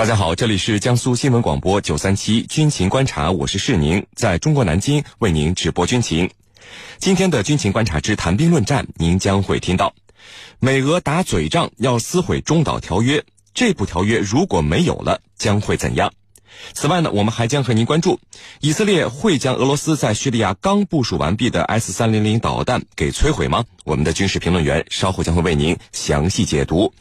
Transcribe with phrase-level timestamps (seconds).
[0.00, 6.30] 大家好，这里是江苏新闻广播九三七军情观察，我是世宁，在中国南京为您直播军情。
[6.96, 9.94] 今天的军情观察之谈兵论战，您将会听到：
[10.58, 16.10] 美俄打嘴仗要撕毁中导条约，这部条约如果没有了，将会怎样？
[16.72, 18.20] 此外呢，我们还将和您关注：
[18.60, 23.66] 以色列会将俄罗斯在叙利亚刚部署完毕的 S 三零零导弹给摧毁吗？
[23.84, 26.94] 我们的军事评论员稍后将会为您详细解读。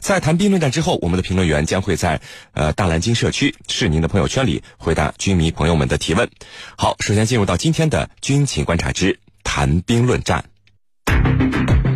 [0.00, 2.20] 在谈兵论战之后，我们的评论员将会在
[2.52, 6.28] 呃大蓝鲸社区是您的朋友圈里回答军迷朋友们的提问。
[6.76, 10.44] 好，首先进入到今天的军情观察之谈兵论战。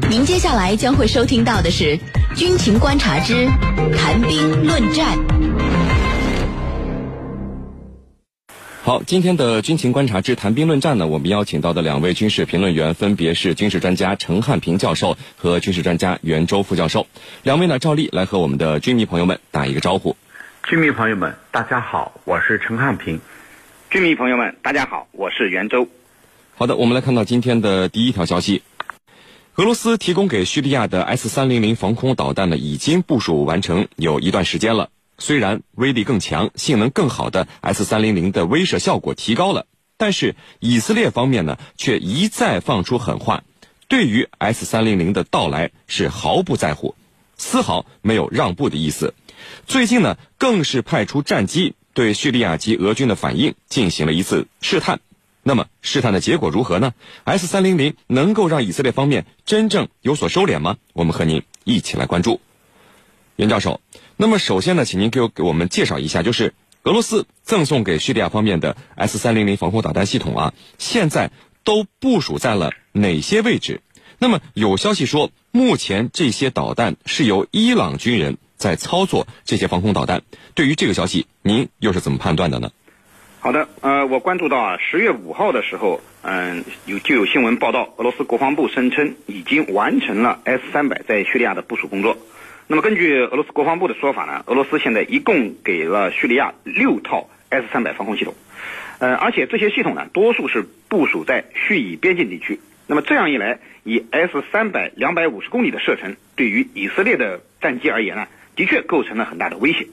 [0.08, 1.98] 您接下来将会收听到的是
[2.36, 3.46] 军情观察之
[3.96, 5.35] 谈兵论战。
[8.86, 17.08] 好，今天的军情观察之谈兵论战呢，我们邀请到的两位军事评论员分别是军事专家陈汉平教授和军事专家袁周副教授。
[17.42, 20.14] 两位呢，照例来和我们的军迷朋友们打一个招呼。
[20.68, 23.20] 军迷朋友们，大家好，我是陈汉平。
[23.90, 25.88] 军迷朋友们，大家好，我是袁周。
[26.54, 28.62] 好的，我们来看到今天的第一条消息：
[29.56, 34.90] 俄罗斯提供给叙利亚的 S 三零零防空导弹呢，已经部署完成有一段时间了。
[35.18, 43.42] 虽然威力更强、性能更好的 S 三零零的威慑效果提高了，但是以色列方面呢，却一再放出狠话，
[43.88, 46.94] 对于 S 三零零的到来是毫不在乎，
[47.36, 49.14] 丝毫没有让步的意思。
[49.66, 55.00] 最近呢，更是派出战机对叙利亚及俄军的反应进行了一次试探。
[55.42, 60.76] 那么试探的结果如何呢？S 三零零能够让以色列方面真正有所收敛吗？
[60.92, 62.40] 我们和您一起来关注。
[63.36, 63.80] 袁教授，
[64.18, 66.54] 那么首先呢，请您给我给我们介绍一下，就是
[66.84, 71.30] 俄罗斯赠送给叙利亚方面的 S 三零零防空导弹系统啊，现在
[71.64, 73.82] 都部署在了哪些位置？
[74.18, 80.22] 那么有消息说，目前这些导弹是由伊朗军人在操作这些防空导弹。
[80.54, 82.70] 对于这个消息，您又是怎么判断的呢？
[83.40, 92.16] 好的，呃，我关注到啊，十月五号的时候，嗯，有就有新闻报道，俄罗斯国防部声称已经完成了 S 三百在叙利亚的部署工作。
[92.68, 98.34] 那么根据俄罗斯国防部的说法呢，俄罗斯现在一共给了叙利亚六套 S 三百防空系统，
[98.98, 102.58] 呃，而且这些系统呢，多数是部署在叙以边境地区。
[102.88, 108.26] 那么这样一来，以 S 三百两百五十公里的射程，对于以色列的战机而言呢，
[108.56, 109.86] 的确构成了很大的威胁。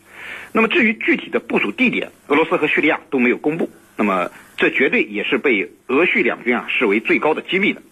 [0.51, 3.69] 那么至于具体的部署地点，俄罗斯和叙利亚都没有公布。
[3.95, 7.83] 那么这绝对也是被俄叙两军啊视为最高的机密的。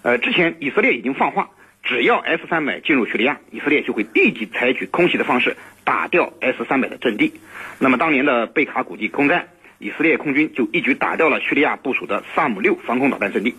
[0.00, 1.50] 呃，之前以色列已经放话。
[1.82, 7.34] 只要 S 三百进入叙利亚，以色列就会立即采取空袭的方式打掉 S 三百的阵地。
[7.78, 9.48] 那么当年的贝卡谷地空战，
[9.78, 13.54] 以色列空军就一举打掉了叙利亚部署的萨姆六防空导弹阵地。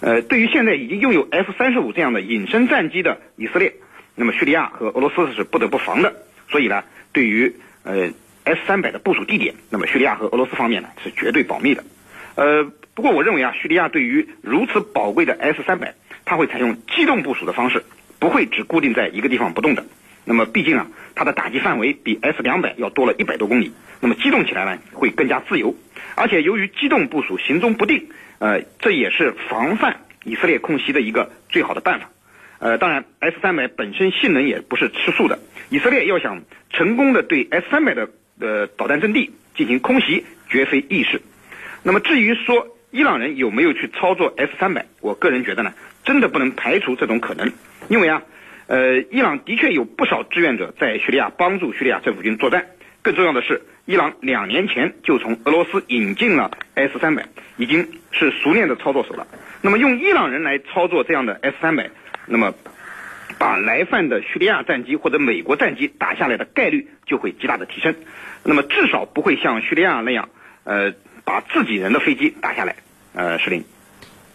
[0.00, 3.74] 呃，对于现在已经拥有 F 三十五这样的隐身战机的以色列，
[4.16, 6.14] 那么叙利亚和俄罗斯是不得不防的。
[6.48, 6.82] 所以呢，
[7.12, 7.54] 对于
[7.84, 8.10] 呃
[8.44, 11.84] S 三百的部署地点，那么叙利亚和俄罗斯方面呢是绝对保密的。
[12.34, 15.94] 呃，不过我认为啊，叙利亚对于如此宝贵的 S 三百。
[16.26, 17.82] 它会采用机动部署的方式，
[18.18, 19.86] 不会只固定在一个地方不动的。
[20.26, 23.72] 那么，毕竟啊，它的打击范围比 S 两百要多了一百多公里。
[24.00, 25.74] 那么，机动起来呢，会更加自由。
[26.14, 32.10] 而且，由于机动部署行踪不定，呃，这也是防范以色列空袭的一个最好的办法。
[32.58, 35.38] 呃，当然，S 三百本身性能也不是吃素的。
[35.70, 41.22] 以色列要想成功的对 S 三百的呃导弹阵地进行空袭，绝非易事。
[41.82, 45.72] 那么，至于说伊朗人有没有去操作 S 三百，我个人觉得呢。
[46.02, 47.52] 真的不能排除这种可能，
[47.88, 48.22] 因为啊，
[48.68, 52.68] 呃，伊朗的确有不少志愿者在叙利亚帮助叙利亚政府军作战。
[53.02, 57.26] 更重要的是，伊朗两年前就从俄罗斯引进了 S 三百，
[57.58, 59.26] 已经是熟练的操作手了。
[59.60, 61.90] 那么用伊朗人来操作这样的 S 三百，
[62.26, 62.54] 那么
[63.38, 67.94] 把来犯的叙利亚战机或者美国战机打下来的概率就会极大的提升。
[68.42, 70.30] 那么至少不会像叙利亚那样，
[70.64, 70.94] 呃，
[71.30, 72.74] 把自己人的飞机打下来。
[73.14, 73.64] 呃，石林。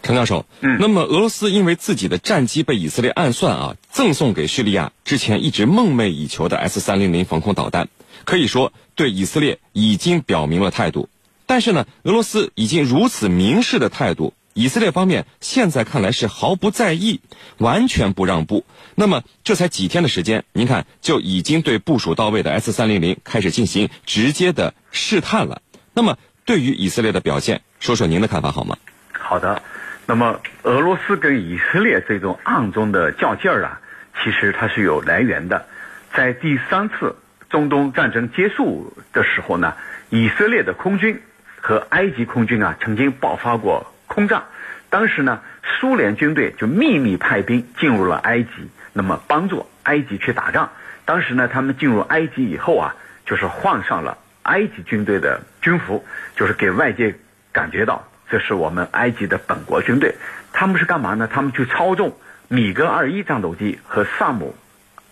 [0.02, 7.88] 陈教授，嗯，那么俄罗斯因为自己的战机被以色列暗算啊，赠送给叙利亚之前一直梦寐以求的 S 三零零防空导弹，
[8.24, 11.10] 可以说对以色列已经表明了态度。
[11.44, 17.20] 但是呢，俄罗斯已经如此明示的态度，以色列方面现在看来是毫不在意，
[17.58, 18.64] 完全不让步。
[18.94, 25.60] 那么这才几天的时间，您看就已经对部署到位的 S 三零零开始进行直接的试探了。
[25.98, 28.78] 那么对于以色列的表现，说说您的看法好吗？
[29.12, 29.60] 好的。
[30.06, 33.80] 那么，俄罗斯跟以色列这种暗中的较劲儿啊，
[34.22, 35.66] 其实它是有来源的。
[36.14, 37.16] 在第三次
[37.50, 39.74] 中东战争结束的时候呢，
[40.08, 41.20] 以色列的空军
[41.60, 44.44] 和埃及空军啊曾经爆发过空战。
[44.88, 45.40] 当时呢，
[45.80, 48.50] 苏联军队就秘密派兵进入了埃及，
[48.92, 50.70] 那么帮助埃及去打仗。
[51.04, 52.94] 当时呢，他们进入埃及以后啊，
[53.26, 56.04] 就是换上了埃及军队的军服，
[56.36, 57.16] 就是给外界
[57.52, 60.14] 感觉到这是我们埃及的本国军队。
[60.52, 61.28] 他们是干嘛呢？
[61.30, 62.16] 他们去操纵
[62.48, 64.54] 米格二一战斗机和萨姆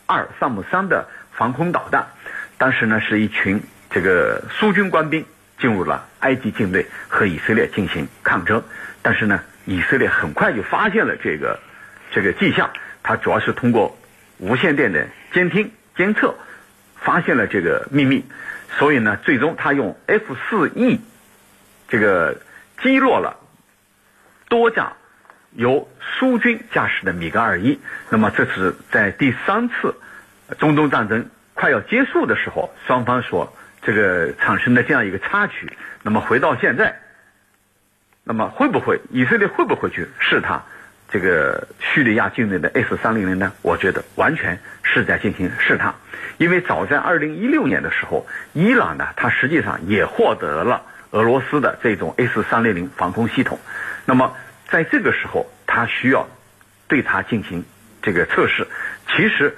[0.06, 2.06] 二、萨姆三的防空导弹。
[2.58, 3.60] 当时呢，是一群
[3.90, 5.26] 这个苏军官兵
[5.58, 8.62] 进入了埃及境内和以色列进行抗争。
[9.02, 11.58] 但是呢，以色列很快就发现了这个
[12.12, 12.70] 这个迹象，
[13.02, 13.98] 它主要是通过
[14.38, 16.36] 无线电的监听监测
[16.96, 18.24] 发现了这个秘密，
[18.78, 21.00] 所以呢，最终他用 F 四 E
[21.88, 22.40] 这个
[22.82, 23.36] 击落了
[24.48, 24.94] 多架
[25.52, 27.78] 由苏军驾驶的米格二一。
[28.10, 29.94] 那么这是在第三次
[30.58, 35.72] 中东战争快要结束的时候，双方所这个产生的这样一个插曲。
[36.02, 37.00] 那么回到现在，
[38.24, 40.62] 那么会不会以色列会不会去试探
[41.10, 43.52] 这个叙利亚境内的 S 三零零呢？
[43.62, 44.58] 我觉得完全
[44.94, 45.96] 是在进行试探，
[46.38, 53.58] 因为早在二零一六年的时候，伊朗呢，它实际上也获得了俄罗斯的这种 S 三零零防空系统。
[54.06, 54.36] 那么
[54.68, 56.28] 在这个时候，它需要
[56.86, 57.64] 对它进行
[58.02, 58.68] 这个测试。
[59.08, 59.56] 其实，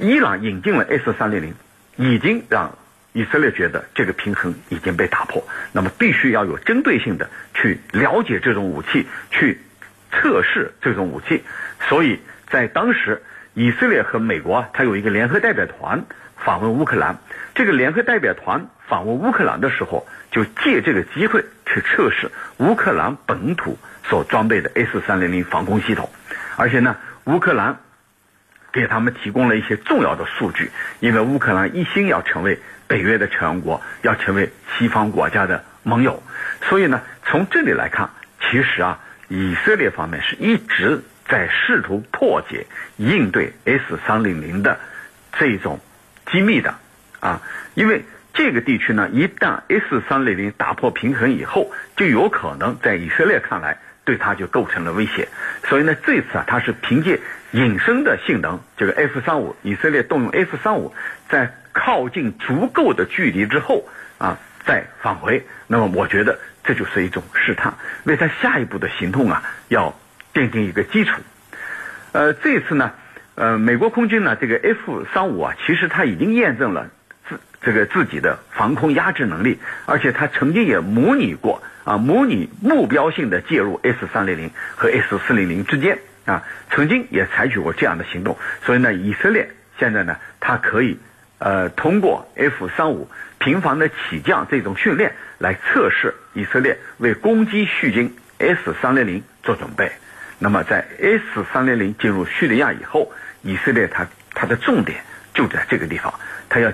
[0.00, 1.54] 伊朗引进了 S 三零零，
[1.94, 2.76] 已经让
[3.12, 5.46] 以色列觉得这个平衡已经被打破。
[5.70, 9.60] 那么，必须要有针对性的去了解这种武器，去
[10.10, 11.44] 测试这种武器。
[11.88, 12.18] 所以
[12.48, 13.22] 在当时，
[13.58, 16.04] 以色列和美国它有一个联合代表团
[16.36, 17.18] 访问乌克兰。
[17.56, 26.08] 这个联合代表团访问乌克兰的时候，就借这个机会去测试乌克兰本土所装备的 S 三零零防空系统。
[26.54, 27.78] 而且呢，乌克兰
[28.70, 30.70] 给他们提供了一些重要的数据，
[31.00, 36.22] 因为乌克兰一心要成为北约的成员国，要成为西方国家的盟友。
[36.68, 38.10] 所以呢，从这里来看，
[38.40, 42.66] 其实啊，以色列方面是一直在试图破解
[42.96, 44.78] 应对 S 三零零的
[45.38, 45.78] 这种
[46.30, 46.74] 机密的。
[47.20, 47.42] 啊，
[47.74, 55.28] 因为这个地区呢，一旦 S 三零零打破平衡以后，就有可能在以色列看来对它就构成了威胁。
[55.64, 57.18] 所以呢，这次啊，它是凭借
[57.50, 60.94] 隐身的性能，这个 F 三五，以色列动用 F 三五，
[61.28, 63.88] 在靠近足够的距离之后
[64.18, 65.44] 啊，再返回。
[65.66, 67.74] 那么，我觉得这就是一种试探，
[68.04, 69.98] 为它下一步的行动啊，要
[70.38, 71.20] 奠定一个基础。
[72.12, 72.92] 呃，这次呢，
[73.34, 76.88] 呃，美国空军呢，这个 F 三五啊，其实它已经验证了
[77.28, 77.40] 自。
[77.60, 88.38] 这个自己的防空压制能力，而且他曾经也模拟过啊，模拟目标性的介入 S 三零零和 S 四零零之间啊，曾经也采取过这样的行动。
[88.64, 91.00] 所以呢，以色列现在呢，它可以
[91.38, 99.90] 呃通过 F 三五频繁的起降这种训练来测试以色列为攻击叙军 S 三零零做准备。
[100.38, 103.12] 那么在 S 三零零进入叙利亚以后，
[103.42, 105.00] 以色列它它的重点
[105.34, 106.12] 就在这个地方，
[106.48, 106.72] 它要。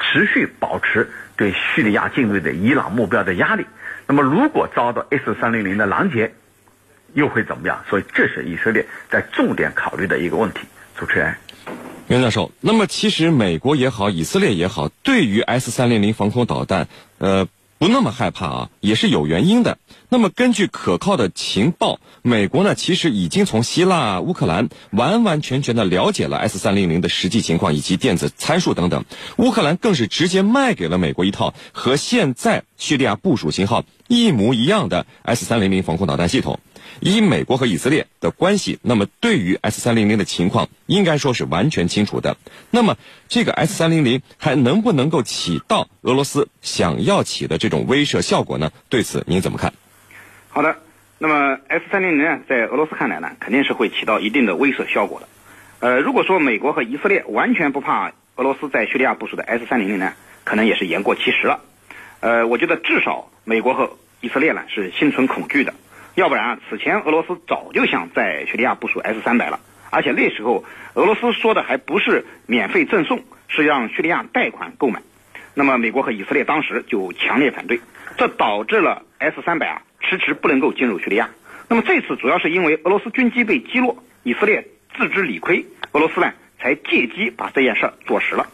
[0.00, 3.66] 持续保持对叙利亚境内的伊朗目标的压力，
[4.06, 6.32] 那么如果遭到 S 三零零的拦截，
[7.14, 7.84] 又会怎么样？
[7.90, 10.60] 所以这是以色列在重点考虑的一个问题。
[10.96, 11.34] 主持人，
[12.06, 16.86] 袁教授，那么其实美国也好，以色列也好，对于 S 三零零防空导弹，
[17.18, 17.48] 呃。
[17.78, 19.78] 不那么害怕啊，也是有原因的。
[20.08, 29.04] 那么根据可靠的情报，美国呢其实已经从希腊、乌克兰完完全全的了解了 S 三零零的实际情况以及电子参数等等。
[29.36, 36.58] 乌克兰更是直接卖给了美国一套和现在叙利亚部署型号一模一样的 S 三零零防空导弹系统。
[37.00, 42.36] 以美国和以色列的关系，那么对于 S 三零零的情况，应该说是完全清楚的。
[42.70, 42.96] 那么
[43.28, 48.72] 这个 S 三零零还能不能够起到俄罗斯想要起的这种威慑效果呢？
[48.88, 49.72] 对此您怎么看？
[50.48, 50.76] 好的，
[51.18, 55.28] 那么 S 三零零，在俄罗斯看来呢，肯定是会起到一定的威慑效果的。
[55.80, 60.14] 呃，如果说美国和以色列完全不怕俄罗斯在叙利亚部署的 S 三零零呢，
[60.44, 61.60] 可能也是言过其实了。
[62.20, 65.74] 呃，我觉得至少美国和以色列呢是心存恐惧的。
[66.18, 75.00] 要不然啊，此前俄罗斯早就想在叙利亚部署 S 三百了，而且那时候俄罗斯说的还不是免费赠送，是让叙利亚贷款购买。
[75.54, 77.78] 那么美国和以色列当时就强烈反对，
[78.16, 81.30] 这导致了 S 三百啊迟迟不能够进入叙利亚。
[81.68, 88.48] 那么这次主要是因为俄罗斯军机被击落，以色列自知理亏，俄罗斯呢才借机把这件事儿做实了。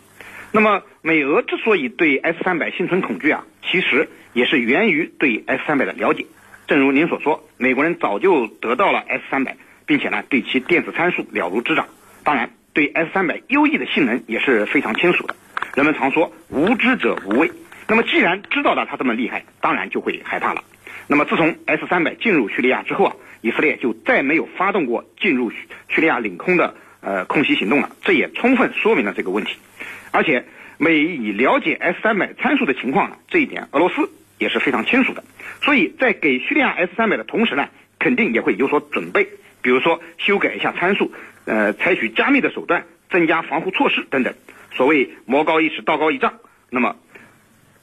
[0.53, 6.27] 那么美俄之所以对 S 三百心存恐惧啊，其实也是源于对 S 三百的了解。
[6.67, 9.57] 正如您所说，美国人早就得到了 S 三百，
[9.87, 11.87] 并且呢，对其电子参数了如指掌。
[12.23, 15.37] 当然，对 S 三百优异的性能也是非常清楚的。
[15.75, 17.51] 人们常说“无知者无畏”，
[17.87, 20.65] 那么既然知道了它这么厉害，当然就会害怕了。
[21.07, 25.51] 那么自从 S 三百进入叙利亚之后啊，以色列就再没有发动过进入
[25.89, 27.91] 叙利亚领空的呃空袭行动了。
[28.03, 29.57] 这也充分说明了这个问题。
[30.13, 30.47] 而且，
[30.79, 35.25] 美以了解 S 三百参数的情况呢，这一点俄罗斯也是非常清楚的。
[35.63, 39.29] 所以在给叙利亚 S 三百的同时呢，肯定也会有所准备，
[39.63, 41.13] 比如说修改一下参数，
[41.47, 44.35] 呃，采取加密的手段，增加防护措施等等。
[44.73, 46.35] 所谓魔高一尺，道高一丈。
[46.71, 46.97] 那么，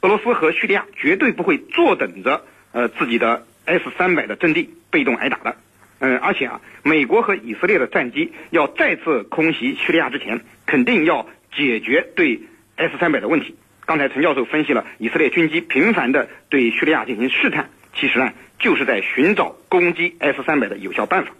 [0.01, 5.55] 俄罗斯和叙利亚绝对不会坐等着呃自己的 S 三百的阵地被动挨打的。
[5.99, 12.41] 嗯，而且啊，美国和以色列的战机要再次空袭叙利亚之前，肯定要解决对
[12.75, 13.55] S 三百的问题。
[13.91, 21.31] 刚才陈教授分析了以色列军机频繁的对叙利亚进行试探，其实呢，就是在寻找攻击 S 三百的有效办法。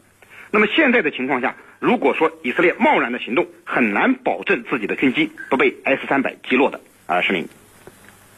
[0.52, 6.82] 那么现在的情况下，如果说以色列贸然的行动，很难保证自己的军机不被 S 三百击落的。
[7.06, 7.48] 啊，市民。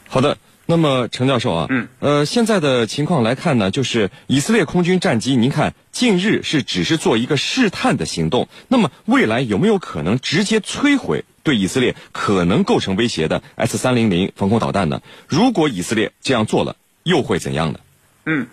[0.06, 0.38] 好的。
[0.66, 15.00] 那么，陈教授啊，嗯，呃，现在的情况来看呢，就是以色列空军战机，您看近日是只是做一个试探的行动，那么未来有没有可能直接摧毁对以色列可能构成威胁的 S 三零零防空导弹呢？
[15.28, 16.74] 如果以色列这样做了，
[17.04, 17.78] 又会怎样呢？
[18.26, 18.48] 嗯，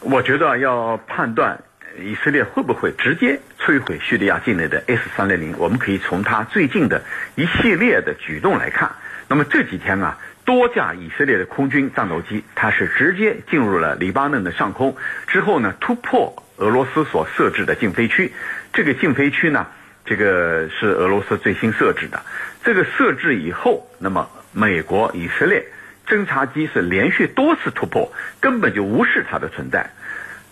[0.00, 1.62] 我觉得要判断
[2.02, 7.04] 以色列会不会直接摧毁叙利亚境内的 S 三零零，我们可以从他最近的
[7.36, 8.92] 一系列的举动来看。
[9.28, 10.18] 那么这几天啊。
[10.42, 14.96] 多架以色列的空军战斗机，它是直接进入了黎巴嫩的上空，
[15.28, 18.32] 之后呢突破俄罗斯所设置的禁飞区。
[18.72, 19.68] 这个禁飞区呢，
[20.04, 22.22] 这个是俄罗斯最新设置的。
[22.64, 25.66] 这个设置以后，那么美国、以色列
[26.06, 29.90] 侦察机是连续多次突破，根本就无视它的存在。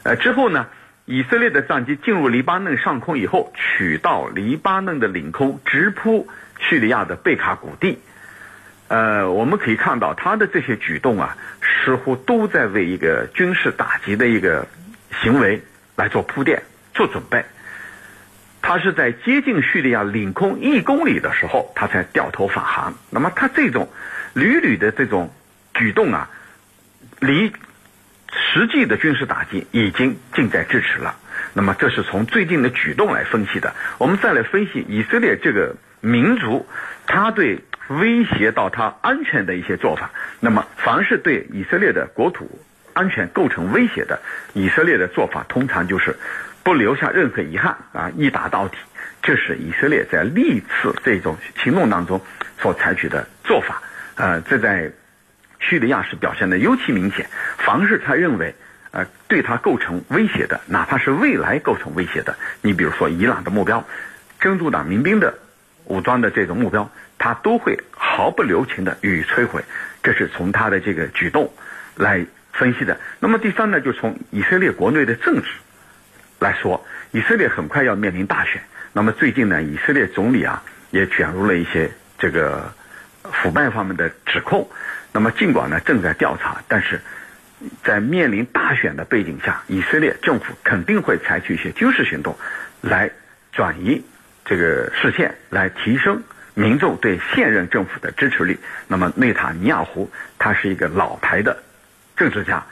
[0.04, 0.68] 呃，之后呢，
[1.04, 6.28] 以色列的战机进入黎巴嫩上空以后，取到黎巴嫩的领空，直扑
[6.58, 7.98] 叙利亚的贝卡谷地。
[8.86, 14.66] 呃，我们可以看到他的这些举动啊，似乎都在为一个军事打击的一个
[15.20, 15.60] 行为
[15.94, 16.62] 来做铺垫、
[16.94, 17.44] 做准备。
[18.62, 22.94] 他是在接近叙利亚领空一公里的时候，他才掉头返航。
[23.10, 23.88] 那么他这种
[24.34, 25.32] 屡屡的这种
[25.74, 26.30] 举动啊，
[27.20, 27.52] 离
[28.32, 31.16] 实际的军事打击已经近在咫尺了。
[31.52, 33.74] 那么这是从最近的举动来分析的。
[33.98, 36.66] 我们再来分析以色列这个民族，
[37.06, 37.64] 他对。
[37.88, 40.10] 威胁到他安全的一些做法，
[40.40, 42.60] 那么凡是对以色列的国土
[42.92, 44.20] 安全构成威胁的，
[44.52, 46.14] 以色列的做法通常就是
[46.68, 48.76] 不留下任何遗憾啊，一打到底。
[49.22, 52.20] 这是以色列在历次这种行动当中
[52.60, 53.82] 所采取的做法。
[54.16, 54.92] 呃，这在
[55.60, 57.26] 叙利亚是表现的尤其明显。
[57.56, 58.54] 凡是他认为
[58.90, 63.82] 呃对他构成威胁的，哪怕是未来构成威胁的，你比如说伊朗的目标，
[64.38, 65.38] 真主党民兵的
[65.86, 66.90] 武装的这种目标。
[67.16, 69.64] 他都会毫不留情的予以摧毁，
[70.02, 71.50] 这是从他的这个举动
[71.96, 73.00] 来分析的。
[73.20, 75.48] 那么第三呢，就从以色列国内的政治
[76.38, 78.62] 来说，以色列很快要面临大选。
[78.92, 82.72] 那么最近呢，以色列总理啊也卷入了一些这个
[83.24, 84.68] 腐败方面的指控。
[85.12, 87.00] 那么尽管呢正在调查，但是
[87.82, 92.36] 在面临大选的背景下，以色列政府肯定会采取一些军事行动
[92.80, 93.10] 来
[93.52, 94.04] 转移
[94.44, 96.22] 这个视线，来提升。
[96.54, 101.62] 民众对现任政府的支持率，那么内塔尼亚胡他是一个老牌的
[102.16, 102.66] 政治家，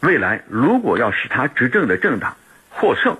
[0.00, 2.34] 未来如果要使他执政的政党
[2.78, 3.16] 获胜，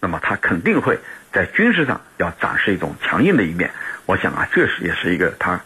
[0.00, 0.98] 那么他肯定会
[1.32, 3.70] 在军事上要展示一种强硬的一面。
[4.06, 5.60] 我想啊，这是也是一个他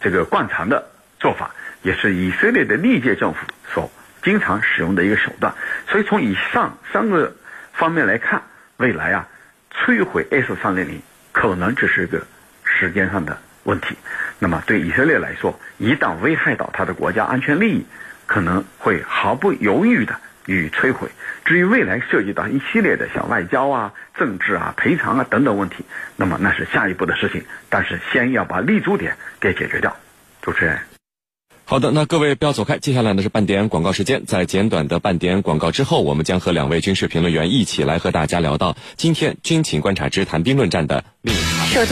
[0.00, 1.50] 这个惯常的做法，
[1.82, 3.40] 也是以色列的历届政府
[3.72, 3.90] 所
[4.22, 5.54] 经常使用的一个手段。
[5.88, 7.34] 所以从以上三个
[7.72, 8.42] 方面来看，
[8.76, 9.28] 未来啊，
[9.72, 12.26] 摧毁 S 三零零可能只是个。
[12.72, 13.96] 时间上的问题，
[14.38, 17.86] 那么对以色列来说，一旦危害到他的国家安全利益，
[18.26, 21.08] 可能会毫不犹豫的予以摧毁。
[21.44, 25.84] 至于未来涉及到一系列的像外交啊、政治啊、赔偿啊等等问题，
[26.16, 27.44] 那么那是下一步的事情。
[27.68, 29.96] 但是先要把立足点给解决掉。
[30.42, 30.78] 主持人，
[31.64, 34.24] 好的，那各位不要走开，接下来呢是半点广告时间。
[34.24, 41.84] 在简短的半点广告之后，我们将和两位军事评论员一起来和大家聊到今天军情观察之谈兵论战的另一场。